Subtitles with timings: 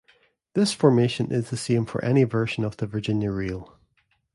[0.55, 3.77] This formation is the same for any version of the Virginia reel.